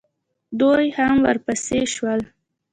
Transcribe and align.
دوئ 0.59 0.87
هم 0.97 1.15
ورپسې 1.25 1.79
شول. 1.93 2.21